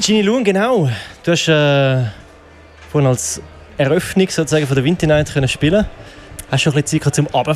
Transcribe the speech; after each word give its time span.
Gini 0.00 0.22
Luhn, 0.22 0.44
genau. 0.44 0.88
Du 1.24 1.32
hast 1.32 1.48
äh, 1.48 2.04
vorhin 2.90 3.08
als 3.08 3.40
Eröffnung 3.78 4.28
sozusagen 4.28 4.66
von 4.66 4.74
der 4.76 4.84
Winter 4.84 5.06
Night 5.06 5.32
können 5.32 5.48
spielen. 5.48 5.86
Hast 6.50 6.64
du 6.66 6.70
schon 6.70 6.78
ein 6.78 6.82
bisschen 6.82 7.00
Zeit 7.02 7.14
zum? 7.14 7.26
Oder 7.26 7.54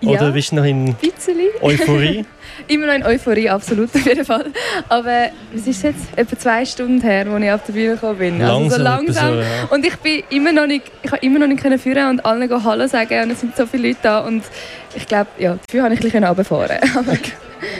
Ja. 0.00 0.30
bist 0.30 0.50
du 0.50 0.56
noch 0.56 0.64
in 0.64 0.94
Bisschen. 0.94 1.36
Euphorie? 1.60 2.24
Immer 2.68 2.86
noch 2.88 2.94
in 2.94 3.02
Euphorie, 3.04 3.48
absolut, 3.48 3.94
auf 3.94 4.04
jeden 4.06 4.24
Fall. 4.24 4.46
Aber 4.88 5.28
es 5.54 5.66
ist 5.66 5.82
jetzt 5.84 6.00
etwa 6.16 6.38
zwei 6.38 6.64
Stunden 6.64 7.00
her, 7.00 7.24
als 7.26 7.42
ich 7.44 7.50
auf 7.52 7.60
der 7.66 7.72
Bühne 7.72 7.94
gekommen 7.94 8.18
bin. 8.18 8.42
also 8.42 8.68
so 8.70 8.76
Langsam 8.82 9.06
langsam. 9.06 9.34
so, 9.34 9.40
ja. 9.40 9.46
Und 9.70 9.86
ich 9.86 9.96
bin 9.96 10.22
immer 10.30 10.52
noch 10.52 10.66
nicht, 10.66 10.84
ich 11.02 11.10
habe 11.12 11.24
immer 11.24 11.38
noch 11.38 11.46
nicht 11.46 11.62
können 11.62 11.78
führen 11.78 12.08
und 12.10 12.24
allen 12.26 12.64
Hallo 12.64 12.86
sagen 12.88 13.22
und 13.22 13.30
es 13.30 13.40
sind 13.40 13.56
so 13.56 13.64
viele 13.66 13.88
Leute 13.88 14.00
da 14.02 14.18
und 14.20 14.42
ich 14.96 15.06
glaube, 15.06 15.28
ja, 15.38 15.56
dafür 15.66 15.84
habe 15.84 15.94
ich 15.94 16.00
ein 16.00 16.04
bisschen 16.04 16.24
runterfahren. 16.24 16.78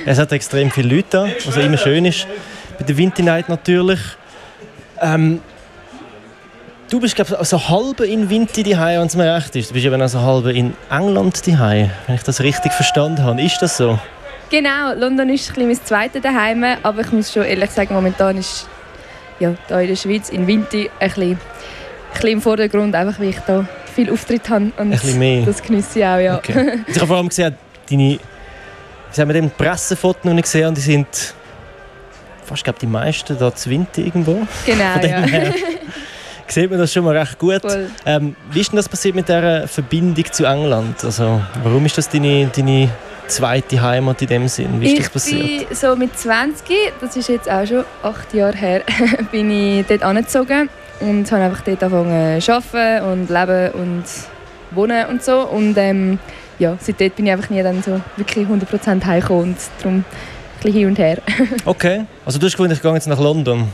Es 0.07 0.17
hat 0.17 0.31
extrem 0.31 0.71
viele 0.71 0.95
Leute 0.95 1.09
da, 1.11 1.27
was 1.45 1.57
immer 1.57 1.77
schön 1.77 2.05
ist. 2.05 2.29
Bei 2.79 2.85
der 2.85 2.97
Winter 2.97 3.23
Night 3.23 3.49
natürlich. 3.49 4.01
Ähm, 5.01 5.41
du 6.91 7.01
bist, 7.01 7.15
glaube 7.17 7.37
ich, 7.41 7.49
so 7.49 7.69
halb 7.69 8.01
in 8.01 8.29
Winter 8.31 8.63
daheim, 8.63 9.01
wenn 9.01 9.07
es 9.07 9.17
mir 9.17 9.35
recht 9.35 9.55
ist. 9.57 9.71
Du 9.71 9.75
bist 9.75 9.87
eben 9.87 10.01
auch 10.01 10.09
so 10.09 10.21
halb 10.21 10.47
in 10.47 10.75
England 10.91 11.47
daheim, 11.47 11.91
wenn 12.07 12.15
ich 12.17 12.23
das 12.23 12.41
richtig 12.41 12.73
verstanden 12.73 13.23
habe. 13.23 13.43
Ist 13.43 13.61
das 13.61 13.77
so? 13.77 13.99
Genau, 14.51 14.93
London 14.95 15.31
ist 15.31 15.49
ein 15.49 15.55
bisschen 15.55 15.69
mein 15.69 15.85
zweites 15.85 16.23
daheim, 16.23 16.65
aber 16.83 17.01
ich 17.01 17.11
muss 17.13 17.33
schon 17.33 17.45
ehrlich 17.45 17.71
sagen, 17.71 17.95
momentan 17.95 18.37
ist 18.37 18.69
ja, 19.41 19.55
da 19.67 19.81
in 19.81 19.89
der 19.89 19.97
Schweiz 19.97 20.29
in 20.29 20.47
Winter 20.47 20.77
ein 20.79 20.89
bisschen, 21.01 21.31
ein 21.33 21.39
bisschen 22.13 22.29
im 22.29 22.43
Vordergrund, 22.43 22.95
einfach 22.95 23.19
weil 23.19 23.31
ich 23.31 23.39
da 23.47 23.67
viel 23.95 24.13
Auftritt 24.13 24.49
habe 24.51 24.67
und 24.67 24.79
Ein 24.79 24.91
bisschen 24.91 25.19
mehr. 25.19 25.47
das 25.47 25.63
genieße 25.63 25.99
ich 25.99 26.05
auch, 26.05 26.19
ja. 26.19 26.37
Okay. 26.37 26.81
Ich 26.87 26.97
habe 26.97 27.07
vor 27.07 27.17
allem 27.17 27.29
gesehen, 27.29 27.57
deine 27.91 28.19
Sie 29.11 29.21
haben 29.21 29.29
mit 29.29 29.37
dem 29.37 29.51
Pressefoto 29.51 30.21
noch 30.25 30.33
nicht 30.35 30.45
gesehen 30.45 30.69
und 30.69 30.77
die 30.77 30.81
sind 30.81 31.07
fast 32.45 32.65
glaube 32.65 32.79
die 32.81 32.87
meisten 32.87 33.39
da 33.39 33.53
Winter 33.67 34.01
irgendwo. 34.01 34.47
genau, 34.67 34.93
Von 34.93 35.01
dem 35.03 35.11
ja. 35.11 35.21
her 35.21 35.55
sieht 36.53 36.71
man 36.71 36.79
das 36.79 36.93
schon 36.93 37.05
mal 37.05 37.17
recht 37.17 37.39
gut. 37.39 37.63
Ähm, 38.05 38.37
wie 38.51 38.61
ist 38.61 38.73
denn 38.73 38.77
das 38.77 38.89
passiert 38.89 39.15
mit 39.15 39.29
dieser 39.29 39.67
Verbindung 39.67 40.25
zu 40.31 40.45
England? 40.45 41.03
Also, 41.05 41.41
warum 41.63 41.87
ist 41.87 41.97
das 41.97 42.09
deine, 42.09 42.51
deine 42.55 42.91
zweite 43.27 43.81
Heimat 43.81 44.21
in 44.23 44.29
dem 44.29 44.49
Sinn? 44.49 44.81
Wie 44.81 44.93
ist 44.93 45.01
das 45.01 45.11
passiert? 45.11 45.45
Ich 45.45 45.67
bin 45.69 45.77
so 45.77 45.97
mit 45.97 46.19
20, 46.19 46.93
das 47.01 47.17
ist 47.17 47.29
jetzt 47.29 47.51
auch 47.51 47.67
schon 47.67 47.85
acht 48.03 48.35
Jahre 48.35 48.57
her, 48.57 48.83
bin 49.33 49.51
ich 49.51 49.87
dort 49.87 50.03
angezogen 50.03 50.69
und 51.01 51.31
habe 51.33 51.45
einfach 51.45 51.63
dort 51.63 51.83
angefangen 51.83 52.41
zu 52.41 52.53
arbeiten 52.53 53.07
und 53.07 53.31
leben 53.31 53.73
und 53.73 54.05
wohnen 54.73 55.07
und 55.07 55.23
so. 55.23 55.41
Und 55.41 55.77
ähm, 55.79 56.19
ja, 56.59 56.77
seitdem 56.81 57.11
bin 57.11 57.27
ich 57.27 57.33
einfach 57.33 57.51
nie 57.51 57.63
dann 57.63 57.83
so 57.83 58.01
wirklich 58.17 58.47
100% 58.47 59.05
heimgekommen 59.05 59.43
und 59.45 59.57
darum 59.79 60.05
bisschen 60.63 60.79
hin 60.79 60.89
und 60.89 60.99
her. 60.99 61.19
Okay, 61.65 62.05
also 62.25 62.39
du 62.39 62.47
hast 62.47 62.53
gefunden, 62.53 62.73
ich 62.75 62.83
gehe 62.83 62.93
jetzt 62.95 63.07
nach 63.09 63.21
London. 63.21 63.69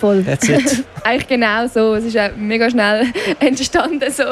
Voll. 0.00 0.24
That's 0.24 0.48
it. 0.48 0.84
Eigentlich 1.04 1.28
genau 1.28 1.66
so. 1.68 1.94
Es 1.94 2.04
ist 2.04 2.18
mega 2.36 2.68
schnell 2.68 3.06
entstanden. 3.40 4.10
So. 4.10 4.24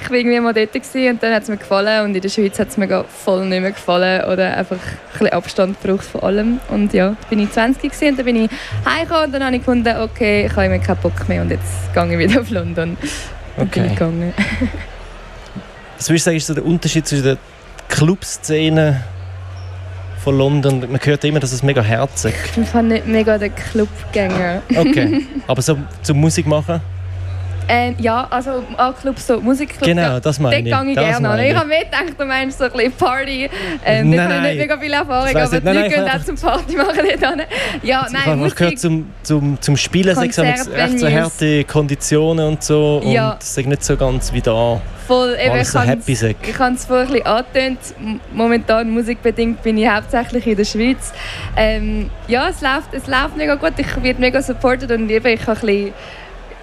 Ich 0.00 0.08
war 0.08 0.16
irgendwie 0.16 0.38
mal 0.38 0.54
dort 0.54 0.74
und 0.74 1.22
dann 1.22 1.34
hat 1.34 1.42
es 1.42 1.48
mir 1.48 1.56
gefallen 1.56 2.04
und 2.04 2.14
in 2.14 2.22
der 2.22 2.28
Schweiz 2.28 2.56
hat 2.58 2.68
es 2.68 2.76
mir 2.76 3.04
voll 3.04 3.44
nicht 3.46 3.60
mehr 3.60 3.72
gefallen 3.72 4.24
oder 4.30 4.56
einfach 4.56 4.76
ein 4.76 4.98
bisschen 5.12 5.28
Abstand 5.32 5.82
gebraucht 5.82 6.04
von 6.06 6.20
allem. 6.22 6.60
Und 6.68 6.92
ja, 6.92 7.08
dann 7.08 7.16
bin 7.30 7.40
ich 7.40 7.50
20 7.50 7.82
gewesen 7.82 8.08
und 8.10 8.18
dann 8.18 8.26
bin 8.26 8.44
ich 8.44 8.50
heimgekommen 8.86 9.24
und 9.26 9.32
dann 9.32 9.44
habe 9.44 9.56
ich 9.56 9.62
gefunden, 9.62 9.96
okay, 10.00 10.46
ich 10.46 10.52
habe 10.52 10.64
irgendwie 10.66 10.86
keinen 10.86 10.98
Bock 11.00 11.28
mehr 11.28 11.42
und 11.42 11.50
jetzt 11.50 11.92
gehe 11.92 12.12
ich 12.12 12.18
wieder 12.18 12.40
auf 12.40 12.50
London. 12.50 12.96
Und 13.56 13.70
bin 13.72 13.82
Okay. 13.82 13.86
ich 13.86 13.92
gegangen. 13.98 14.32
Was 15.98 16.08
würdest 16.08 16.26
du 16.26 16.30
sagen, 16.30 16.36
ist 16.36 16.46
so 16.46 16.54
der 16.54 16.64
Unterschied 16.64 17.08
zwischen 17.08 17.24
der 17.24 17.36
Clubszene 17.88 19.02
von 20.28 20.36
London? 20.36 20.80
Man 20.80 21.00
hört 21.02 21.24
immer, 21.24 21.40
dass 21.40 21.52
es 21.52 21.62
mega 21.62 21.82
herzig 21.82 22.34
Ich 22.56 22.70
bin 22.70 22.88
nicht 22.88 23.06
mega 23.06 23.38
der 23.38 23.48
Clubgänger. 23.48 24.60
Okay, 24.76 25.22
aber 25.46 25.62
so 25.62 25.78
zum 26.02 26.20
Musik 26.20 26.46
machen? 26.46 26.82
Ähm, 27.70 27.94
ja, 27.98 28.26
also 28.30 28.64
an 28.76 28.94
Clubs, 29.00 29.26
so 29.26 29.40
Musikclubs. 29.40 29.84
Genau, 29.86 30.18
das 30.20 30.40
meine 30.40 30.56
ich. 30.58 30.64
gehe 30.64 30.84
ich 30.88 30.94
gerne 30.94 31.28
an. 31.28 31.38
Ich 31.40 31.54
habe 31.54 31.68
mir 31.68 31.80
gedacht, 31.84 32.14
du 32.18 32.24
meinst 32.24 32.58
so 32.58 32.64
ein 32.64 32.72
bisschen 32.72 32.92
Party. 32.92 33.50
Ähm, 33.84 34.08
Nein, 34.10 34.16
dort 34.18 34.28
habe 34.38 34.46
ich 34.48 34.52
nicht 34.54 34.60
mega 34.60 34.78
viel 34.78 34.92
Erfahrung, 34.92 35.28
aber 35.36 35.42
ich 35.44 35.50
die 35.50 35.66
Leute 35.66 35.88
gehen 35.90 36.04
ich 36.06 36.12
auch 36.12 36.24
zum 36.24 36.36
Party 36.36 36.76
machen 36.76 36.88
dort 36.96 37.30
hin. 37.36 37.42
Ja, 37.82 38.04
ich 38.06 38.12
nein, 38.12 38.22
habe 38.24 38.32
einfach 38.42 38.56
gehört, 38.56 38.72
Musik... 38.72 38.78
zum, 38.78 39.10
zum, 39.22 39.60
zum 39.60 39.76
Spielen 39.76 40.14
sind 40.16 40.30
es 40.38 40.68
recht 40.70 40.98
so 40.98 41.08
harte 41.10 41.64
Konditionen 41.64 42.46
und 42.48 42.62
so 42.62 43.02
Ja. 43.04 43.32
und 43.32 43.42
es 43.42 43.56
ist 43.58 43.66
nicht 43.66 43.84
so 43.84 43.96
ganz 43.96 44.32
wie 44.32 44.40
da. 44.40 44.80
Voll, 45.06 45.36
eben, 45.42 45.56
ich 45.56 45.68
so 45.68 45.78
kann's- 45.78 45.90
happy 45.90 46.14
Sack. 46.14 46.36
Ich 46.42 46.58
habe 46.58 46.74
es 46.74 46.84
vorhin 46.84 47.06
ein 47.06 47.12
bisschen 47.12 47.26
angetönt. 47.26 47.78
Momentan 48.32 48.90
musikbedingt 48.90 49.62
bin 49.62 49.78
ich 49.78 49.88
hauptsächlich 49.88 50.46
in 50.46 50.56
der 50.56 50.64
Schweiz. 50.64 51.12
Ähm, 51.56 52.10
ja, 52.28 52.48
es 52.48 52.60
läuft, 52.60 52.92
es 52.92 53.06
läuft 53.06 53.36
mega 53.36 53.54
gut. 53.54 53.72
Ich 53.78 54.02
werde 54.02 54.20
mega 54.20 54.42
supported 54.42 54.90
und 54.90 55.08
eben, 55.10 55.26
ich 55.26 55.40
habe 55.46 55.52
ein 55.52 55.66
bisschen, 55.66 55.92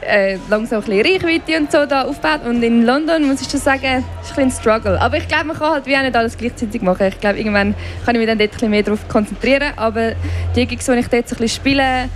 äh, 0.07 0.37
langsam 0.49 0.81
ein 0.81 0.85
bisschen 0.85 1.05
Reichweite 1.05 1.59
und 1.59 1.71
so 1.71 1.85
da 1.85 2.03
aufgebaut. 2.03 2.41
Und 2.45 2.63
in 2.63 2.85
London 2.85 3.27
muss 3.27 3.41
ich 3.41 3.49
schon 3.49 3.59
sagen, 3.59 4.03
ist 4.21 4.37
ein 4.37 4.45
ein 4.45 4.51
Struggle. 4.51 4.99
Aber 4.99 5.17
ich 5.17 5.27
glaube, 5.27 5.45
man 5.45 5.57
kann 5.57 5.71
halt 5.71 5.85
wie 5.85 5.95
auch 5.95 6.01
nicht 6.01 6.15
alles 6.15 6.37
gleichzeitig 6.37 6.81
machen. 6.81 7.07
Ich 7.07 7.19
glaube, 7.19 7.37
irgendwann 7.37 7.75
kann 8.05 8.15
ich 8.15 8.19
mich 8.19 8.27
dann 8.27 8.37
dort 8.37 8.49
ein 8.49 8.53
bisschen 8.53 8.69
mehr 8.69 8.83
darauf 8.83 9.07
konzentrieren. 9.07 9.73
Aber 9.75 10.13
die 10.55 10.65
Gigs, 10.65 10.85
die 10.85 10.91
ich 10.93 11.07
dort 11.07 11.27
so 11.27 11.35
ein 11.35 11.39
bisschen 11.39 11.61
spiele, 11.61 12.09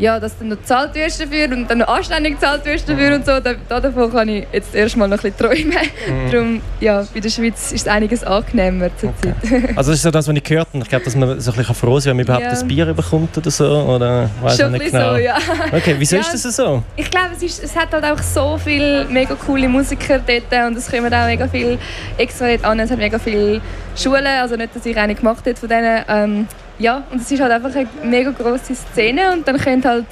ja, 0.00 0.18
dass 0.18 0.36
du 0.38 0.44
noch 0.46 0.56
gezahlt 0.56 0.94
wirst 0.94 1.20
dafür 1.20 1.44
und 1.52 1.70
dann 1.70 1.78
noch 1.78 1.88
anständig 1.88 2.40
gezahlt 2.40 2.64
wirst 2.64 2.88
dafür 2.88 3.14
und 3.14 3.24
so, 3.26 3.38
da, 3.38 3.52
da- 3.68 3.80
davon 3.80 4.10
kann 4.10 4.28
ich 4.28 4.46
jetzt 4.52 4.74
erstmal 4.74 5.06
noch 5.08 5.22
ein 5.22 5.30
bisschen 5.30 5.36
träumen. 5.70 5.76
Mhm. 6.08 6.32
Darum, 6.32 6.60
ja, 6.80 7.04
bei 7.14 7.20
der 7.20 7.28
Schweiz 7.28 7.70
ist 7.70 7.82
es 7.82 7.86
einiges 7.88 8.24
angenehmer 8.24 8.88
zurzeit. 8.96 9.34
Also 9.76 9.90
das 9.92 9.98
ist 9.98 10.02
so 10.02 10.10
das, 10.10 10.26
was 10.26 10.34
ich 10.34 10.42
gehört 10.42 10.68
habe. 10.72 10.82
Ich 10.82 10.88
glaube, 10.88 11.04
dass 11.04 11.14
man 11.14 11.38
so 11.38 11.50
ein 11.52 11.56
bisschen 11.58 11.74
froh 11.74 12.00
sein 12.00 12.16
kann, 12.16 12.18
wenn 12.18 12.26
man 12.34 12.36
überhaupt 12.42 12.56
Ja. 12.56 12.60
ein 12.62 12.68
Bier 12.68 12.86
bekommt 12.94 13.36
oder 13.36 13.50
so. 13.50 13.64
Oder 13.66 14.30
weiß 14.42 14.56
Schon 14.58 14.72
nicht 14.72 14.86
genau. 14.90 15.12
so, 15.12 15.16
ja. 15.18 15.36
Okay, 15.72 15.94
wieso 15.98 16.16
Ja. 16.16 16.22
ist 16.22 16.32
das 16.44 16.56
so? 16.56 16.82
Ich 16.96 17.10
glaube, 17.10 17.28
es, 17.36 17.42
ist, 17.42 17.62
es 17.62 17.76
hat 17.76 17.92
halt 17.92 18.04
auch 18.04 18.22
so 18.22 18.58
viele 18.62 19.04
mega 19.04 19.34
coole 19.34 19.68
Musiker 19.68 20.18
dort 20.18 20.66
und 20.68 20.76
es 20.78 20.90
kommen 20.90 21.12
auch 21.12 21.26
mega 21.26 21.46
viel 21.46 21.78
extra 22.16 22.48
dort 22.48 22.64
an. 22.64 22.80
Es 22.80 22.90
hat 22.90 22.98
mega 22.98 23.18
viele 23.18 23.60
Schulen, 23.96 24.26
also 24.26 24.56
nicht, 24.56 24.74
dass 24.74 24.86
ich 24.86 24.96
eine 24.96 25.14
gemacht 25.14 25.44
habe 25.46 25.56
von 25.56 25.68
denen. 25.68 26.04
Ähm, 26.08 26.48
ja, 26.80 27.04
und 27.12 27.20
es 27.20 27.30
ist 27.30 27.40
halt 27.40 27.52
einfach 27.52 27.74
eine 27.76 27.86
mega 28.02 28.30
grosse 28.32 28.74
Szene 28.74 29.32
und 29.32 29.46
dann 29.46 29.56
können 29.58 29.84
halt 29.84 30.06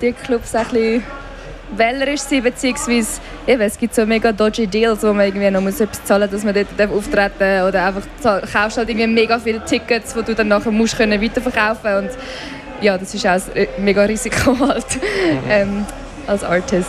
die 0.00 0.12
Clubs 0.12 0.54
auch 0.54 0.60
ein 0.60 0.68
bisschen 0.70 1.02
wählerisch 1.76 2.20
sein, 2.20 2.42
beziehungsweise 2.42 3.20
eben, 3.46 3.60
es 3.60 3.76
gibt 3.78 3.94
so 3.94 4.06
mega 4.06 4.32
dodgy 4.32 4.66
Deals, 4.66 5.02
wo 5.02 5.12
man 5.12 5.26
irgendwie 5.26 5.50
noch 5.50 5.60
muss 5.60 5.80
etwas 5.80 6.02
zahlen 6.04 6.22
muss, 6.22 6.42
dass 6.42 6.44
man 6.44 6.54
dort 6.54 6.90
auftreten 6.90 7.32
darf 7.38 7.68
oder 7.68 7.84
einfach 7.86 8.02
zahl- 8.20 8.42
kaufst 8.50 8.78
halt 8.78 8.88
irgendwie 8.88 9.06
mega 9.06 9.38
viele 9.38 9.62
Tickets, 9.64 10.14
die 10.14 10.22
du 10.22 10.34
dann 10.34 10.48
nachher 10.48 10.70
musst 10.72 10.96
können 10.96 11.20
weiterverkaufen 11.22 11.94
und 11.98 12.10
ja, 12.80 12.96
das 12.96 13.12
ist 13.12 13.26
auch 13.26 13.32
ein 13.54 13.66
mega 13.84 14.02
Risiko 14.02 14.58
halt 14.66 14.86
ähm, 15.50 15.84
als 16.26 16.42
Artist. 16.42 16.88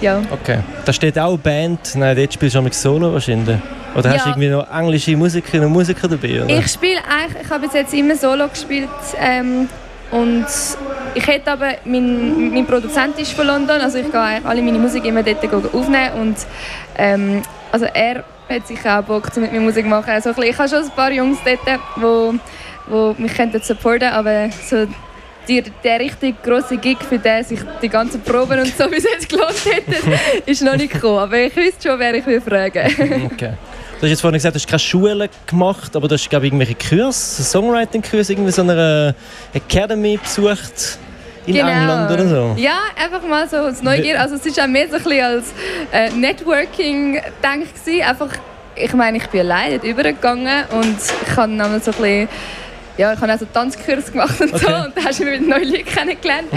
Ja. 0.00 0.20
Okay. 0.30 0.58
Da 0.84 0.92
steht 0.92 1.18
auch 1.18 1.28
eine 1.28 1.38
Band. 1.38 1.94
Nein, 1.94 2.16
dort 2.16 2.32
spielst 2.34 2.56
du 2.56 2.60
auch 2.60 2.72
solo 2.72 3.12
wahrscheinlich. 3.12 3.56
Oder 3.96 4.10
hast 4.10 4.24
du 4.24 4.28
Ja. 4.30 4.34
irgendwie 4.36 4.48
noch 4.48 4.70
englische 4.78 5.16
Musikerinnen 5.16 5.66
und 5.66 5.72
Musiker 5.72 6.08
dabei? 6.08 6.42
Oder? 6.44 6.58
Ich 6.58 6.68
spiele 6.68 6.98
eigentlich, 7.08 7.42
ich 7.44 7.50
habe 7.50 7.66
bis 7.66 7.74
jetzt 7.74 7.94
immer 7.94 8.14
Solo 8.16 8.48
gespielt 8.48 8.88
ähm, 9.20 9.68
und 10.10 10.46
ich 11.14 11.26
hätte 11.26 11.50
aber, 11.52 11.74
mein, 11.84 12.52
mein 12.52 12.66
Produzent 12.66 13.18
ist 13.18 13.32
von 13.32 13.46
London, 13.46 13.80
also 13.80 13.98
ich 13.98 14.10
gehe 14.10 14.40
alle 14.44 14.62
meine 14.62 14.78
Musik 14.78 15.04
immer 15.04 15.22
dort 15.22 15.42
aufnehmen 15.74 16.12
und 16.20 16.36
ähm, 16.98 17.42
also 17.72 17.86
er 17.86 18.24
hat 18.48 18.66
sicher 18.66 19.00
auch 19.00 19.02
Bock, 19.02 19.34
mit 19.36 19.52
mir 19.52 19.60
Musik 19.60 19.84
zu 19.84 19.90
machen. 19.90 20.10
Also 20.10 20.30
ich 20.42 20.56
habe 20.56 20.68
schon 20.68 20.84
ein 20.84 20.90
paar 20.90 21.10
Jungs 21.10 21.38
dort, 21.44 21.80
wo, 21.96 22.34
wo 22.86 23.14
mich 23.18 23.34
könnten 23.34 23.60
supporten 23.60 24.08
aber 24.08 24.50
so 24.68 24.86
die, 25.48 25.62
der 25.84 26.00
richtig 26.00 26.42
grosse 26.42 26.76
Gig, 26.76 26.98
für 27.08 27.18
den 27.18 27.44
sich 27.44 27.60
die 27.82 27.88
ganzen 27.88 28.20
Proben 28.20 28.58
und 28.60 28.76
so 28.76 28.88
bis 28.90 29.04
jetzt 29.04 29.28
gelohnt 29.28 29.64
hätten, 29.64 30.12
ist 30.44 30.62
noch 30.62 30.76
nicht 30.76 30.92
gekommen. 30.92 31.18
Aber 31.18 31.38
ich 31.38 31.54
wüsste 31.56 31.88
schon, 31.88 31.98
wer 31.98 32.14
ich 32.14 32.26
will 32.26 32.40
fragen. 32.40 33.28
Okay. 33.32 33.52
Du 33.98 34.02
hast 34.02 34.10
jetzt 34.10 34.20
vorhin 34.20 34.34
gesagt, 34.34 34.54
du 34.54 34.58
hast 34.58 34.68
keine 34.68 34.78
Schule 34.78 35.30
gemacht, 35.46 35.96
aber 35.96 36.06
du 36.06 36.14
hast 36.14 36.28
glaube 36.28 36.46
ich 36.46 36.52
irgendwelche 36.52 36.74
Kurse, 36.74 37.42
Songwriting-Kurse, 37.42 38.34
irgendwie 38.34 38.52
so 38.52 38.60
eine 38.60 39.14
Academy 39.54 40.18
besucht 40.22 40.98
in 41.46 41.56
England 41.56 42.10
oder 42.10 42.28
so. 42.28 42.34
Genau. 42.34 42.54
Ja, 42.56 42.78
einfach 43.02 43.26
mal 43.26 43.48
so 43.48 43.56
als 43.56 43.82
Neugier. 43.82 44.20
Also 44.20 44.34
es 44.34 44.44
ist 44.44 44.60
auch 44.60 44.66
mehr 44.66 44.86
so 44.88 44.96
ein 44.96 45.02
bisschen 45.02 45.24
als 45.24 45.44
äh, 45.92 46.10
networking 46.10 47.22
denk 47.42 47.66
ich 47.86 48.04
Einfach, 48.04 48.28
ich 48.74 48.92
meine, 48.92 49.16
ich 49.16 49.26
bin 49.28 49.40
alleine 49.40 49.78
dort 49.78 49.84
übergegangen 49.84 50.64
und 50.72 50.96
ich 50.98 51.36
habe 51.36 51.56
dann 51.56 51.80
so 51.80 51.90
ein 51.90 51.96
bisschen 51.96 52.28
ja, 52.98 53.12
ich 53.12 53.20
habe 53.20 53.32
auch 53.34 53.38
so 53.38 53.46
Tanzkurs 53.52 54.10
gemacht 54.10 54.40
und 54.40 54.58
so 54.58 54.66
Okay. 54.66 54.84
und 54.86 54.96
da 54.96 55.04
hast 55.04 55.20
du 55.20 55.24
mich 55.24 55.40
mit 55.40 55.48
neuen 55.48 55.70
Leuten 55.70 55.84
kennengelernt. 55.84 56.48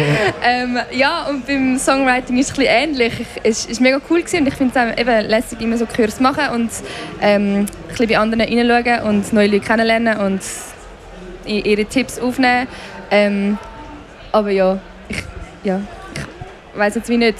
ähm, 0.43 0.79
ja, 0.91 1.23
und 1.25 1.45
beim 1.45 1.77
Songwriting 1.77 2.37
ist 2.37 2.51
es 2.51 2.53
ein 2.53 2.63
bisschen 2.63 2.73
ähnlich. 2.75 3.13
Ich, 3.19 3.27
es 3.43 3.65
ist 3.65 3.81
mega 3.81 3.99
cool 4.09 4.19
gewesen 4.21 4.41
und 4.41 4.47
ich 4.47 4.53
finde 4.55 4.79
es 4.79 4.97
eben 4.99 5.25
lässig, 5.29 5.61
immer 5.61 5.77
so 5.77 5.85
Kurs 5.85 6.19
machen 6.19 6.49
und 6.53 6.69
ähm, 7.21 7.59
ein 7.59 7.65
bisschen 7.89 8.07
bei 8.07 8.17
anderen 8.17 8.41
reinschauen 8.41 9.01
und 9.09 9.33
neue 9.33 9.47
Leute 9.47 9.65
kennenlernen 9.65 10.17
und 10.19 10.41
ihre 11.45 11.85
Tipps 11.85 12.19
aufnehmen. 12.19 12.67
Ähm, 13.11 13.57
aber 14.31 14.51
ja, 14.51 14.79
ich, 15.09 15.23
ja, 15.63 15.81
ich 16.73 16.79
weiß 16.79 16.95
jetzt 16.95 17.09
wie 17.09 17.17
nicht. 17.17 17.37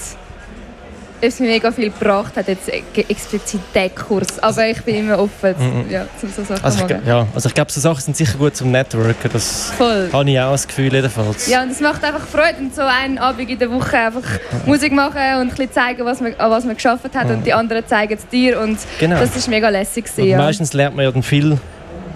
Es 1.20 1.40
mir 1.40 1.48
mega 1.48 1.70
viel 1.70 1.90
gebracht 1.90 2.36
hat, 2.36 2.48
jetzt 2.48 2.68
explizit 2.68 3.60
der 3.74 3.90
Kurs. 3.90 4.38
Aber 4.40 4.66
ich 4.66 4.82
bin 4.82 4.96
immer 4.96 5.18
offen, 5.18 5.54
mhm. 5.58 5.90
ja, 5.90 6.06
zum 6.18 6.30
so 6.30 6.42
Sachen 6.42 6.64
also 6.64 6.84
ich, 6.84 7.06
ja, 7.06 7.26
also 7.34 7.48
ich 7.48 7.54
glaube, 7.54 7.70
so 7.70 7.80
Sachen 7.80 8.00
sind 8.00 8.16
sicher 8.16 8.38
gut 8.38 8.56
zum 8.56 8.70
Networken. 8.70 9.30
Das 9.32 9.72
Voll. 9.76 10.08
habe 10.12 10.30
ich 10.30 10.40
auch 10.40 10.52
das 10.52 10.66
Gefühl 10.66 10.92
jedenfalls. 10.92 11.48
Ja, 11.48 11.62
und 11.62 11.70
es 11.70 11.80
macht 11.80 12.02
einfach 12.04 12.26
Freude, 12.26 12.58
und 12.60 12.74
so 12.74 12.82
einen 12.82 13.18
Abend 13.18 13.50
in 13.50 13.58
der 13.58 13.70
Woche 13.70 13.96
einfach 13.96 14.22
Musik 14.66 14.92
machen 14.92 15.16
und 15.16 15.22
ein 15.22 15.48
bisschen 15.48 15.72
zeigen, 15.72 16.04
was 16.04 16.20
man, 16.20 16.34
an 16.34 16.50
was 16.50 16.64
man 16.64 16.74
geschafft 16.74 17.14
hat 17.14 17.26
mhm. 17.26 17.34
und 17.34 17.46
die 17.46 17.52
anderen 17.52 17.86
zeigen 17.86 18.14
es 18.14 18.26
dir 18.28 18.60
und 18.60 18.78
genau. 18.98 19.18
das 19.18 19.36
ist 19.36 19.48
mega 19.48 19.68
lässig. 19.68 20.06
Ja. 20.16 20.38
Meistens 20.38 20.72
lernt 20.72 20.96
man 20.96 21.04
ja 21.04 21.12
dann 21.12 21.22
viel 21.22 21.58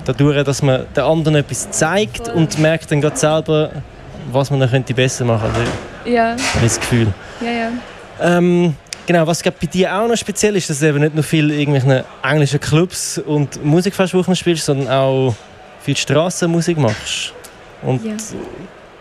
dadurch, 0.05 0.43
dass 0.45 0.63
man 0.63 0.87
den 0.95 1.05
anderen 1.05 1.37
etwas 1.37 1.71
zeigt 1.71 2.27
Voll. 2.27 2.37
und 2.37 2.59
merkt 2.59 2.91
dann 2.91 3.01
gerade 3.01 3.17
selber, 3.17 3.71
was 4.33 4.51
man 4.51 4.61
dann 4.61 4.71
könnte 4.71 4.95
besser 4.95 5.25
machen 5.25 5.51
könnte. 5.53 5.71
Also, 6.05 6.15
ja. 6.15 6.37
Das 6.63 6.79
Gefühl. 6.81 7.09
Ja, 7.41 7.51
ja. 7.51 7.69
Ähm, 8.21 8.77
Genau, 9.07 9.27
was 9.27 9.43
bei 9.43 9.67
dir 9.67 9.95
auch 9.95 10.09
noch 10.09 10.17
speziell 10.17 10.57
ist, 10.57 10.71
dass 10.71 10.79
du 10.79 10.89
eben 10.89 11.01
nicht 11.01 11.15
nur 11.15 11.25
viel 11.25 11.51
irgendwelche 11.51 12.05
englischen 12.23 12.61
Clubs 12.61 13.19
und 13.19 13.63
Musikfestwochen 13.63 14.35
spielst, 14.35 14.65
sondern 14.65 14.89
auch 14.89 15.35
viel 15.83 15.97
Straßenmusik 15.97 16.79
machst. 16.79 17.35
Und 17.83 18.03
ja. 18.03 18.15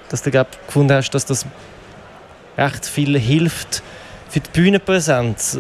dass 0.09 0.21
du 0.21 0.31
glaub, 0.31 0.47
gefunden 0.67 0.93
hast, 0.93 1.09
dass 1.11 1.25
das 1.25 1.45
recht 2.57 2.85
viel 2.85 3.17
hilft 3.17 3.81
für 4.29 4.41
die 4.41 4.49
Bühnenpräsenz. 4.51 5.59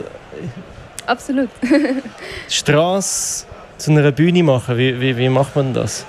Absolut. 1.05 1.49
Straße 2.49 3.45
zu 3.77 3.91
einer 3.91 4.11
Bühne 4.11 4.43
machen, 4.43 4.77
wie, 4.77 4.99
wie, 4.99 5.15
wie 5.15 5.29
macht 5.29 5.55
man 5.55 5.73
das? 5.73 6.05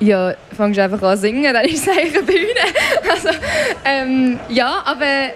Ja, 0.00 0.34
fangst 0.54 0.78
einfach 0.78 1.00
an 1.02 1.16
zu 1.16 1.22
singen, 1.22 1.52
dann 1.54 1.64
ist 1.64 1.86
es 1.86 1.88
eigentlich 1.88 2.16
eine 2.16 2.26
Bühne. 2.26 2.60
Also, 3.10 3.28
ähm, 3.84 4.40
ja, 4.48 4.82
aber 4.84 5.30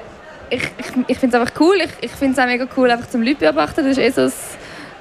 ich, 0.50 0.62
ich, 0.62 0.86
ich 1.06 1.18
finde 1.18 1.36
es 1.36 1.42
einfach 1.42 1.60
cool. 1.60 1.76
Ich, 1.78 2.10
ich 2.10 2.10
finde 2.10 2.34
es 2.34 2.38
auch 2.38 2.46
mega 2.46 2.66
cool, 2.76 2.90
einfach 2.90 3.08
zum 3.08 3.22
Leute 3.22 3.36
beobachten. 3.36 3.84
Das 3.84 3.96
ist 3.96 3.98
eh 3.98 4.10
so 4.10 4.22
ein, 4.22 4.32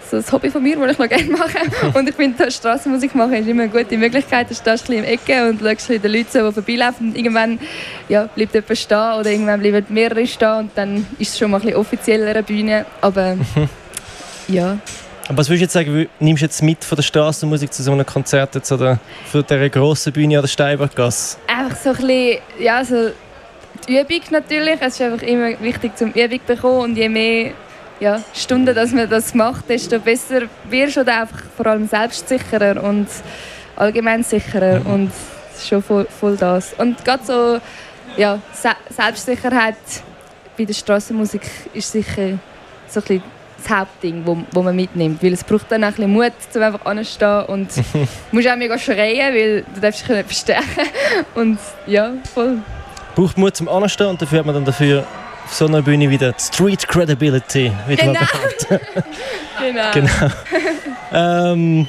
so 0.09 0.17
ein 0.17 0.31
Hobby 0.31 0.49
von 0.49 0.63
mir, 0.63 0.77
das 0.77 0.91
ich 0.91 0.99
noch 0.99 1.09
gerne 1.09 1.29
mache. 1.31 1.97
Und 1.97 2.09
ich 2.09 2.15
finde, 2.15 2.49
Straßenmusik 2.49 3.15
machen 3.15 3.33
ist 3.33 3.47
immer 3.47 3.63
eine 3.63 3.71
gute 3.71 3.97
Möglichkeit. 3.97 4.49
Du 4.49 4.55
stehst 4.55 4.67
ein 4.67 4.75
bisschen 4.75 5.03
im 5.03 5.03
Ecke 5.03 5.49
und 5.49 5.61
schaust 5.61 5.89
den 5.89 6.11
Leuten 6.11 6.27
so, 6.29 6.47
die 6.47 6.53
vorbeilaufen. 6.53 7.09
Und 7.09 7.17
irgendwann 7.17 7.59
ja, 8.09 8.25
bleibt 8.25 8.53
jemand 8.53 8.77
stehen 8.77 9.13
oder 9.19 9.31
irgendwann 9.31 9.59
bleiben 9.59 9.85
mehrere 9.89 10.27
stehen 10.27 10.57
und 10.57 10.71
dann 10.75 11.05
ist 11.19 11.33
es 11.33 11.37
schon 11.37 11.51
mal 11.51 11.57
ein 11.57 11.63
bisschen 11.63 11.77
offizieller 11.77 12.27
eine 12.27 12.43
Bühne. 12.43 12.85
Aber 13.01 13.37
ja. 14.47 14.77
Aber 15.27 15.39
was 15.39 15.49
würdest 15.49 15.75
du 15.75 15.79
jetzt 15.79 15.87
sagen, 15.87 16.09
nimmst 16.19 16.41
du 16.41 16.45
jetzt 16.45 16.63
mit 16.63 16.85
von 16.85 16.95
der 16.95 17.03
Straßenmusik 17.03 17.73
zu 17.73 17.83
so 17.83 17.91
einem 17.91 18.05
Konzert 18.05 18.55
jetzt 18.55 18.71
oder 18.71 18.97
für 19.29 19.43
diese 19.43 19.69
grossen 19.69 20.13
Bühne 20.13 20.37
an 20.37 20.43
der 20.43 20.47
Steinberggasse? 20.47 21.37
Einfach 21.47 21.75
so 21.75 21.89
ein 21.89 21.95
bisschen, 21.97 22.37
ja, 22.59 22.85
so 22.85 23.11
die 23.87 23.99
Übung 23.99 24.21
natürlich. 24.31 24.77
Es 24.81 24.95
ist 24.95 25.01
einfach 25.01 25.25
immer 25.25 25.59
wichtig, 25.61 25.97
zum 25.97 26.11
Übung 26.11 26.39
zu 26.39 26.55
bekommen. 26.55 26.81
Und 26.81 26.97
je 26.97 27.09
mehr 27.09 27.51
ja, 27.99 28.21
Stunden 28.33 28.75
dass 28.75 28.91
man 28.91 29.09
das 29.09 29.33
macht, 29.33 29.69
desto 29.69 29.99
besser 29.99 30.43
wirst 30.69 30.97
du 30.97 31.01
einfach 31.01 31.43
vor 31.55 31.67
allem 31.67 31.87
selbstsicherer 31.87 32.83
und 32.83 33.07
allgemein 33.75 34.23
sicherer. 34.23 34.79
Mhm. 34.81 34.85
Und 34.85 35.11
schon 35.67 35.81
voll, 35.81 36.05
voll 36.05 36.37
das. 36.37 36.73
Und 36.77 37.03
gerade 37.03 37.23
so 37.25 37.59
ja, 38.17 38.39
Se 38.53 38.69
Selbstsicherheit 38.89 39.75
bei 40.57 40.65
der 40.65 40.73
Straßenmusik 40.73 41.41
ist 41.73 41.91
sicher 41.91 42.39
so 42.87 43.01
ein 43.09 43.21
das 43.57 43.75
Hauptding, 43.75 44.21
wo, 44.23 44.37
wo 44.51 44.61
man 44.61 44.75
mitnimmt. 44.75 45.23
Weil 45.23 45.33
es 45.33 45.43
braucht 45.43 45.71
dann 45.71 45.83
auch 45.83 45.87
ein 45.87 45.93
bisschen 45.95 46.13
Mut, 46.13 46.33
um 46.53 46.61
einfach 46.61 46.85
anzustehen 46.85 47.45
und 47.45 47.75
du 47.75 47.83
musst 48.31 48.47
auch 48.47 48.55
mega 48.55 48.77
schreien, 48.77 49.33
weil 49.33 49.65
du 49.73 49.81
darfst 49.81 50.01
dich 50.01 50.09
nicht 50.09 50.25
verstärken. 50.25 50.87
Und 51.33 51.57
ja, 51.87 52.13
voll 52.33 52.59
braucht 53.17 53.35
Mut 53.35 53.55
zum 53.55 53.67
Anstehen 53.67 54.07
und 54.07 54.21
dafür 54.21 54.39
hat 54.39 54.45
man 54.45 54.53
dann 54.53 54.65
dafür 54.65 55.03
auf 55.43 55.51
so 55.51 55.65
einer 55.65 55.81
Bühne 55.81 56.07
wieder 56.07 56.35
Street 56.37 56.87
Credibility, 56.87 57.71
wie 57.87 57.95
genau. 57.95 58.13
man 58.13 58.79
genau. 59.91 59.91
genau. 59.91 61.51
ähm, 61.51 61.87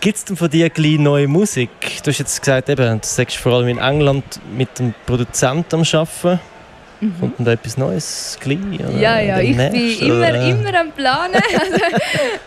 Gibt 0.00 0.18
es 0.18 0.24
denn 0.26 0.36
von 0.36 0.50
dir 0.50 0.68
gleich 0.68 0.98
neue 0.98 1.26
Musik? 1.26 1.70
Du 2.04 2.10
hast 2.10 2.18
jetzt 2.18 2.38
gesagt, 2.38 2.68
eben, 2.68 3.00
du 3.00 3.06
sagst 3.06 3.38
vor 3.38 3.54
allem 3.54 3.68
in 3.68 3.78
England 3.78 4.38
mit 4.54 4.78
dem 4.78 4.92
Produzenten 5.06 5.76
am 5.76 5.82
Arbeiten. 5.90 6.38
Mhm. 7.00 7.14
Kommt 7.18 7.38
denn 7.38 7.46
da 7.46 7.52
etwas 7.52 7.78
Neues 7.78 8.38
gleich? 8.38 8.58
Ja, 9.00 9.18
ja, 9.18 9.40
ich 9.40 9.56
nächsten, 9.56 10.06
bin 10.06 10.16
immer, 10.16 10.34
immer 10.34 10.80
am 10.80 10.92
Planen. 10.92 11.34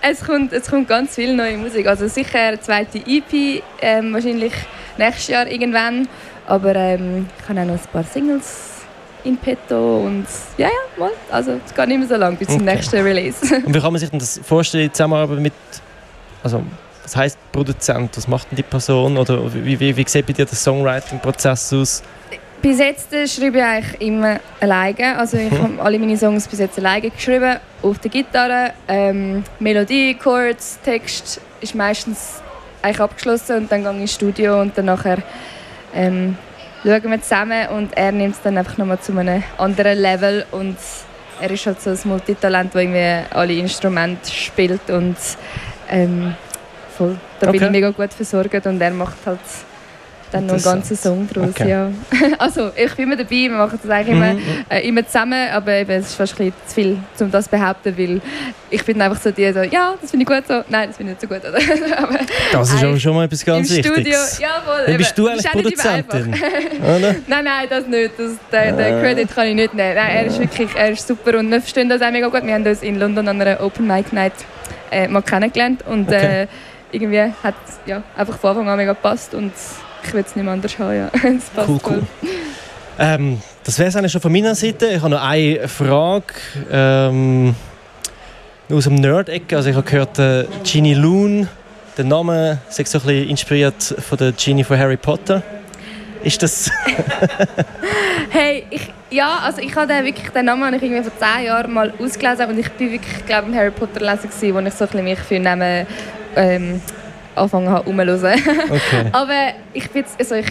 Also, 0.02 0.22
es, 0.22 0.24
kommt, 0.24 0.54
es 0.54 0.70
kommt 0.70 0.88
ganz 0.88 1.16
viel 1.16 1.36
neue 1.36 1.58
Musik. 1.58 1.88
Also 1.88 2.08
sicher 2.08 2.40
eine 2.40 2.60
zweite 2.60 3.00
EP, 3.00 3.64
ähm, 3.82 4.14
wahrscheinlich 4.14 4.54
nächstes 4.98 5.28
Jahr 5.30 5.48
irgendwann. 5.48 6.08
Aber 6.50 6.75
ähm, 6.75 7.28
ich 7.38 7.48
habe 7.48 7.62
auch 7.62 7.66
noch 7.66 7.74
ein 7.74 7.80
paar 7.94 8.04
Singles 8.04 8.81
in 9.24 9.38
petto 9.38 10.00
und 10.00 10.25
ja, 10.57 10.68
ja, 10.68 10.74
mal. 10.98 11.12
Also 11.30 11.60
es 11.63 11.75
geht 11.75 11.88
nicht 11.88 12.00
mehr 12.00 12.07
so 12.07 12.16
lange 12.16 12.38
bis 12.38 12.48
zum 12.48 12.62
okay. 12.62 12.75
nächsten 12.75 13.01
Release. 13.01 13.56
und 13.66 13.75
wie 13.75 13.80
kann 13.80 13.94
man 13.94 14.00
sich 14.00 14.10
denn 14.10 14.18
das 14.18 14.40
vorstellen, 14.44 14.92
Zusammenarbeit 14.92 15.40
mit, 15.40 15.54
also 16.42 16.63
was 17.04 17.16
heißt 17.16 17.38
Produzent, 17.51 18.18
was 18.18 18.28
macht 18.28 18.50
denn 18.50 18.56
die 18.56 18.63
Person 18.63 19.16
oder 19.18 19.54
wie, 19.54 19.80
wie, 19.80 19.96
wie 19.96 20.06
sieht 20.07 20.25
bei 20.25 20.34
dir 20.34 20.46
der 20.46 20.56
Songwriting-Prozess 20.56 21.72
aus? 21.74 22.01
Bis 22.63 22.80
jetzt 22.80 23.13
äh, 23.13 23.28
schreibe 23.28 23.60
ich 23.60 23.63
eigentlich 23.63 24.02
immer 24.02 24.40
alleine. 24.60 25.19
Also 25.19 25.38
ich 25.38 25.52
mhm. 25.52 25.62
habe 25.62 25.81
alle 25.84 26.00
meine 26.00 26.18
Songs 26.18 26.48
bis 26.48 26.57
jetzt 26.57 26.80
alleine 26.80 27.12
geschrieben, 27.12 27.57
auf 27.84 28.00
der 28.00 28.10
Gitarre. 28.10 28.74
Ähm, 28.88 29.44
Melodie, 29.60 30.16
Chords, 30.16 30.80
Text 30.84 31.42
ist 31.62 31.75
meistens 31.75 32.42
eigentlich 32.81 33.02
abgeschlossen 33.02 33.57
und 33.57 33.72
dann 33.72 33.84
gehe 33.84 33.92
ich 33.92 34.02
ins 34.02 34.13
Studio 34.16 34.62
und 34.62 34.75
dann 34.75 34.86
nachher 34.86 35.19
ähm, 35.94 36.38
schauen 36.84 37.12
wir 37.12 37.22
zusammen 37.22 37.68
und 37.70 37.96
er 37.98 38.12
nimmt 38.12 38.36
es 38.36 38.42
dann 38.42 38.58
einfach 38.58 38.78
nochmal 38.78 39.00
zu 39.00 39.18
einem 39.18 39.44
anderen 39.58 39.98
Level 39.98 40.46
und 40.52 40.78
er 41.42 41.52
ist 41.52 41.66
halt 41.66 41.82
so 41.82 41.90
ein 41.92 42.00
Multitalent, 42.04 42.74
das 42.74 42.82
irgendwie 42.82 43.26
alle 43.32 43.54
Instrumente 43.54 44.30
spielt 44.30 44.90
und 44.90 45.18
ähm, 45.90 46.36
voll, 46.98 47.18
da 47.40 47.48
okay. 47.48 47.58
bin 47.58 47.68
ich 47.68 47.72
mega 47.72 47.90
gut 47.92 48.14
versorgt 48.14 48.66
und 48.66 48.82
er 48.82 48.92
macht 48.92 49.18
halt 49.26 49.40
dann 50.31 50.46
noch 50.46 50.54
einen 50.54 50.64
ganzen 50.64 50.96
Song 50.96 51.28
draus. 51.31 51.50
Okay. 51.50 51.70
Ja. 51.70 51.92
Also 52.38 52.72
ich 52.76 52.94
bin 52.96 53.06
immer 53.06 53.16
dabei, 53.16 53.31
wir 53.31 53.50
machen 53.50 53.80
das 53.81 53.92
eigentlich 53.92 54.16
immer, 54.16 54.34
mhm. 54.34 54.42
äh, 54.70 54.88
immer 54.88 55.06
zusammen, 55.06 55.50
aber 55.52 55.74
eben, 55.74 55.92
es 55.92 56.08
ist 56.08 56.16
fast 56.16 56.40
ein 56.40 56.54
zu 56.68 56.74
viel, 56.74 56.98
um 57.20 57.31
das 57.31 57.46
zu 57.46 57.52
behaupten, 57.52 57.98
weil 57.98 58.22
ich 58.70 58.84
bin 58.84 59.02
einfach 59.02 59.20
so 59.22 59.31
die, 59.31 59.52
so, 59.52 59.62
ja, 59.62 59.96
das 60.00 60.12
finde 60.12 60.24
ich 60.24 60.28
gut 60.28 60.48
so, 60.48 60.64
nein, 60.70 60.90
das 60.90 60.98
finde 60.98 61.14
ich 61.14 61.22
nicht 61.22 61.22
so 61.22 61.28
gut. 61.28 61.46
aber, 61.98 62.20
das 62.52 62.74
ist 62.74 62.84
aber 62.84 63.00
schon 63.00 63.16
mal 63.16 63.26
etwas 63.26 63.44
ganz 63.44 63.70
Wichtiges. 63.70 63.98
Studio, 63.98 64.18
jawohl. 64.40 64.86
Dann 64.86 64.98
bist 64.98 65.18
du 65.18 65.28
eigentlich 65.28 65.52
Produzentin? 65.52 66.30
Nein, 67.28 67.44
nein, 67.44 67.68
das 67.70 67.88
nicht, 67.88 68.12
das, 68.18 68.31
den, 68.52 68.78
den 68.78 68.94
ah. 68.94 69.02
Credit 69.02 69.36
kann 69.36 69.48
ich 69.48 69.56
nicht 69.56 69.74
nehmen. 69.74 69.96
Nein, 69.96 70.10
er 70.10 70.26
ist 70.26 70.40
wirklich, 70.40 70.70
er 70.76 70.92
ist 70.92 71.08
super 71.08 71.38
und 71.40 71.50
wir 71.52 71.62
verstehen 71.62 71.90
das 71.90 72.02
auch 72.02 72.12
mega 72.12 72.28
gut. 72.28 72.44
Wir 72.44 72.54
haben 72.54 72.66
uns 72.66 72.81
in 72.81 73.00
London 73.00 73.28
an 73.28 73.42
einer 73.42 73.62
Open 73.62 73.88
Mic 73.88 74.14
Night 74.14 74.34
äh, 74.92 75.08
mal 75.08 75.22
kennengelernt 75.22 75.84
und 75.88 76.08
okay. 76.08 76.44
äh, 76.44 76.48
irgendwie 76.92 77.34
hat 77.44 77.56
es 77.68 77.80
ja, 77.86 78.02
einfach 78.16 78.38
von 78.38 78.52
Anfang 78.52 78.70
an 78.70 78.78
mega 78.78 78.94
gepasst 78.94 79.34
und 79.34 79.52
ich 80.04 80.13
will 80.13 80.24
es 80.25 80.36
nicht 80.36 80.44
mehr 80.44 80.54
anders 80.54 80.78
haben. 80.80 80.96
Ja. 80.96 81.10
Das 81.24 81.50
passt 81.56 81.69
cool, 81.69 81.80
cool. 81.86 82.04
Ähm, 82.98 83.42
das 83.63 83.80
wäre 83.80 83.90
es 83.90 83.96
eigentlich 83.96 84.12
schon 84.12 84.22
von 84.22 84.31
meiner 84.31 84.56
Seite. 84.56 84.88
Ich 84.88 85.02
habe 85.02 85.09
noch 85.09 85.24
eine 85.24 85.68
Frage 85.68 86.33
ähm, 86.71 87.56
aus 88.69 88.83
dem 88.83 88.95
Nerd-Ecke. 88.95 89.56
Also 89.56 89.69
ich 89.69 89.76
habe 89.76 89.90
gehört, 89.90 90.19
äh, 90.19 90.45
Ginny 90.64 90.94
Loon, 90.94 91.47
der 91.97 92.06
Name 92.06 92.59
ist 92.68 92.76
so 92.76 92.81
ein 92.81 93.06
bisschen 93.06 93.30
inspiriert 93.30 93.95
von 94.07 94.18
der 94.18 94.31
Ginny 94.33 94.64
von 94.64 94.78
Harry 94.78 94.97
Potter. 94.97 95.42
Ist 96.24 96.44
das... 96.44 96.69
hey, 98.30 98.66
ich, 98.69 98.92
ja, 99.09 99.40
also 99.44 99.62
ich 99.62 99.74
habe 99.76 99.88
den, 99.88 100.04
wirklich 100.04 100.30
den 100.30 100.45
Namen 100.45 100.74
ich 100.74 100.83
irgendwie 100.83 101.04
vor 101.04 101.18
zehn 101.18 101.45
Jahren 101.45 101.74
mal 101.74 101.94
ausgelesen 101.97 102.47
und 102.47 102.59
ich 102.59 102.69
bin 102.71 102.92
wirklich, 102.92 103.26
glaube 103.26 103.47
ein 103.47 103.56
Harry 103.56 103.71
Potter 103.71 104.00
gewesen, 104.00 104.54
wo 104.54 104.59
ich 104.59 104.74
so 104.74 104.83
ein 104.83 104.90
bisschen 104.90 105.04
mich 105.04 105.19
für 105.19 105.40
Namen 105.40 105.88
ähm, 106.35 106.81
angefangen 107.40 107.69
habe 107.69 107.86
rumzuhören. 107.90 108.42
Okay. 108.69 109.10
aber 109.12 109.54
ich, 109.74 109.90
bin 109.90 110.06
also 110.18 110.36
ich 110.36 110.48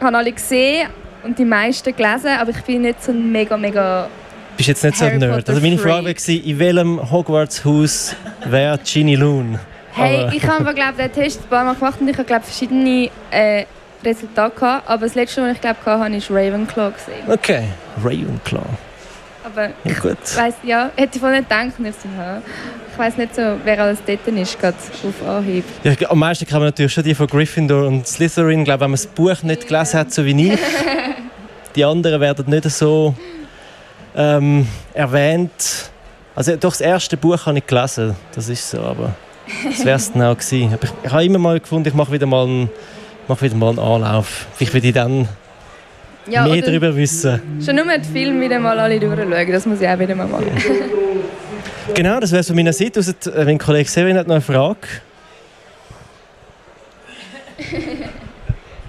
habe 0.00 0.16
alle 0.16 0.32
gesehen 0.32 0.88
und 1.22 1.38
die 1.38 1.44
meisten 1.44 1.94
gelesen, 1.94 2.30
aber 2.38 2.50
ich 2.50 2.62
bin 2.62 2.82
nicht 2.82 3.02
so 3.02 3.12
ein 3.12 3.32
mega, 3.32 3.56
mega 3.56 4.08
bist 4.56 4.68
jetzt 4.68 4.84
nicht 4.84 5.00
Harry 5.00 5.18
so 5.18 5.24
ein 5.24 5.30
Nerd. 5.30 5.48
Also 5.48 5.60
meine 5.60 5.78
Frage 5.78 6.06
war, 6.06 6.28
in 6.28 6.58
welchem 6.58 7.10
Hogwarts-Haus 7.10 8.14
wäre 8.44 8.78
Ginny 8.78 9.16
Loon? 9.16 9.58
Hey, 9.92 10.24
aber 10.24 10.32
ich 10.32 10.46
habe 10.46 10.74
glaube 10.74 10.94
den 10.96 11.12
Test 11.12 11.42
ein 11.42 11.48
paar 11.48 11.64
Mal 11.64 11.74
gemacht 11.74 12.00
und 12.00 12.08
ich 12.08 12.16
habe 12.16 12.26
glaube 12.26 12.44
verschiedene 12.44 13.10
äh, 13.30 13.64
Resultate 14.04 14.54
gehabt, 14.58 14.88
aber 14.88 15.06
das 15.06 15.14
letzte, 15.14 15.42
was 15.42 15.54
ich 15.54 15.60
glaube 15.60 15.78
hatte, 15.84 16.04
habe 16.04 16.16
ich 16.16 16.30
Ravenclaw 16.30 16.92
gesehen. 16.92 17.30
Okay, 17.30 17.64
Ravenclaw. 18.02 18.64
Aber 19.44 19.68
ja, 19.84 19.94
gut. 20.00 20.16
ich 20.24 20.36
weiss, 20.36 20.54
ja, 20.62 20.90
hätte 20.96 21.16
ich 21.16 21.20
vorhin 21.20 21.40
nicht 21.40 21.50
gedacht. 21.50 21.74
Ich, 21.78 22.02
so, 22.02 22.08
ja. 22.18 22.42
ich 22.90 22.98
weiss 22.98 23.16
nicht 23.18 23.34
so, 23.34 23.42
wer 23.62 23.82
alles 23.82 23.98
dort 24.06 24.26
ist, 24.26 24.58
gerade 24.58 24.76
auf 24.76 25.28
Anhieb. 25.28 25.64
Ja, 25.82 25.92
am 26.08 26.18
meisten 26.18 26.46
kann 26.46 26.60
man 26.60 26.68
natürlich 26.68 26.94
schon 26.94 27.04
die 27.04 27.14
von 27.14 27.26
Gryffindor 27.26 27.86
und 27.86 28.06
Slytherin. 28.06 28.60
Ich 28.60 28.64
glaube, 28.64 28.80
wenn 28.80 28.90
man 28.90 28.96
das 28.96 29.06
Buch 29.06 29.42
nicht 29.42 29.68
gelesen 29.68 30.00
hat, 30.00 30.12
so 30.12 30.24
wie 30.24 30.52
ich, 30.52 30.58
die 31.76 31.84
anderen 31.84 32.22
werden 32.22 32.48
nicht 32.48 32.70
so 32.70 33.14
ähm, 34.16 34.66
erwähnt. 34.94 35.90
Also 36.34 36.56
doch, 36.56 36.70
das 36.70 36.80
erste 36.80 37.18
Buch 37.18 37.44
habe 37.44 37.58
ich 37.58 37.66
gelesen, 37.66 38.16
das 38.34 38.48
ist 38.48 38.70
so, 38.70 38.80
aber 38.80 39.14
das 39.62 39.84
wäre 39.84 39.96
es 39.96 40.10
dann 40.10 40.22
auch 40.22 40.38
gewesen. 40.38 40.72
Aber 40.72 40.84
ich, 40.84 40.92
ich 41.04 41.12
habe 41.12 41.24
immer 41.24 41.38
mal 41.38 41.60
gefunden, 41.60 41.88
ich 41.88 41.94
mache 41.94 42.12
wieder 42.12 42.26
mal 42.26 42.46
einen, 42.46 42.70
mache 43.28 43.42
wieder 43.42 43.56
mal 43.56 43.70
einen 43.70 43.78
Anlauf. 43.78 44.46
Vielleicht 44.54 44.72
würde 44.72 44.88
ich 44.88 44.94
dann 44.94 45.28
Ja, 46.30 46.46
mehr 46.46 46.62
darüber 46.62 46.94
wissen. 46.96 47.40
Schon 47.64 47.76
nur 47.76 47.84
den 47.84 48.02
Film 48.04 48.40
wieder 48.40 48.58
mal 48.58 48.78
alle 48.78 48.98
durchschauen, 48.98 49.52
das 49.52 49.66
muss 49.66 49.80
ich 49.80 49.88
auch 49.88 49.98
wieder 49.98 50.14
mal 50.14 50.26
machen. 50.26 50.50
Genau, 51.94 52.18
das 52.18 52.32
wäre 52.32 52.40
es 52.40 52.46
von 52.46 52.56
meiner 52.56 52.72
Seite. 52.72 52.98
Ausser, 52.98 53.12
äh, 53.26 53.44
wenn 53.44 53.58
Kollege 53.58 53.88
Severin 53.88 54.16
hat 54.16 54.26
noch 54.26 54.36
eine 54.36 54.40
Frage. 54.42 54.78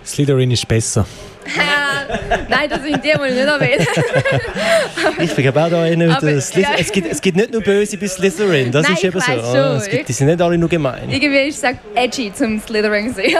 Slytherin 0.05 0.49
ist 0.51 0.65
besser. 0.67 1.05
Nein, 2.49 2.69
das 2.69 2.81
sind 2.81 2.95
die, 3.03 3.09
die 3.11 3.27
ich 3.27 3.33
nicht 3.33 3.45
erwähne. 3.45 3.85
Ich 5.19 5.35
glaube 5.35 5.63
auch 5.63 5.69
da 5.69 5.83
einer. 5.83 6.17
Aber- 6.17 6.29
ja. 6.31 6.37
es, 6.77 6.91
gibt, 6.91 7.11
es 7.11 7.21
gibt 7.21 7.37
nicht 7.37 7.51
nur 7.51 7.61
Böse 7.61 7.97
bei 7.97 8.07
Slytherin, 8.07 8.71
das 8.71 8.83
Nein, 8.83 8.93
ist 8.93 9.03
eben 9.03 9.19
so. 9.19 9.31
schon. 9.31 9.75
Es 9.77 9.89
gibt, 9.89 10.09
die 10.09 10.13
sind 10.13 10.27
nicht 10.27 10.41
alle 10.41 10.57
nur 10.57 10.69
gemein. 10.69 11.09
Irgendwie 11.09 11.47
ist 11.49 11.63
es 11.63 11.71
edgy 11.95 12.33
zum 12.33 12.59
Slytherin 12.61 13.09
zu 13.09 13.15
sehen. 13.15 13.37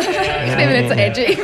ich 0.48 0.56
bin 0.56 0.70
mir 0.70 0.82
nicht 0.82 0.90
so 0.90 0.96
edgy. 0.96 1.38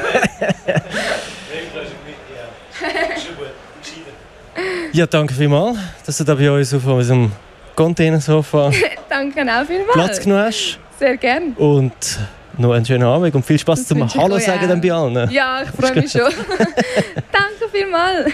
Ja, 4.94 5.06
danke 5.06 5.34
vielmals, 5.34 5.78
dass 6.06 6.18
du 6.18 6.24
da 6.24 6.36
bei 6.36 6.52
uns 6.52 6.74
auf 6.74 6.86
unserem 6.86 7.32
Containersofa 7.76 8.72
Danke 9.10 9.42
auch 9.42 9.66
vielmals. 9.66 9.94
Platz 9.94 10.20
genommen 10.20 10.44
hast. 10.46 10.80
Sehr 11.00 11.18
gern. 11.18 11.54
Und 11.54 11.94
noch 12.58 12.74
einen 12.74 12.86
schönen 12.86 13.04
Abend 13.04 13.34
und 13.34 13.46
viel 13.46 13.58
Spaß 13.58 13.88
zum 13.88 14.14
Hallo 14.14 14.38
sagen 14.38 14.68
dann 14.68 14.82
bei 14.82 14.92
allen. 14.92 15.32
Ja, 15.32 15.62
ich 15.64 15.70
freue 15.70 16.02
mich 16.02 16.12
schon. 16.12 16.22
Danke 17.32 17.70
vielmals. 17.72 18.32